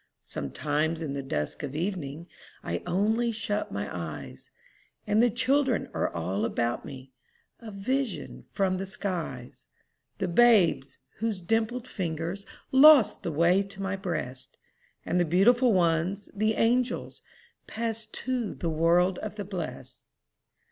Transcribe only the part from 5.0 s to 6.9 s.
And the children are all about